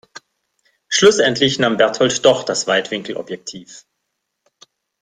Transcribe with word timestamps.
Schlussendlich 0.89 1.59
nahm 1.59 1.77
Bertold 1.77 2.25
doch 2.25 2.41
das 2.43 2.65
Weitwinkelobjektiv. 2.65 3.85